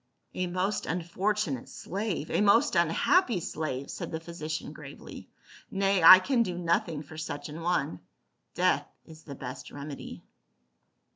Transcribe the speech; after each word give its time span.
"*" 0.15 0.21
A 0.33 0.47
most 0.47 0.87
unfortunate 0.87 1.69
slave— 1.69 2.31
a 2.31 2.41
most 2.41 2.73
unhappy 2.75 3.39
slave," 3.39 3.91
said 3.91 4.11
the 4.11 4.19
physician 4.19 4.73
gravely." 4.73 5.29
Nay, 5.69 6.01
I 6.01 6.17
can 6.17 6.41
do 6.41 6.57
nothing 6.57 7.03
for 7.03 7.19
such 7.19 7.49
an 7.49 7.61
one; 7.61 7.99
death 8.55 8.87
is 9.05 9.21
the 9.25 9.35
best 9.35 9.69
remedy." 9.69 10.23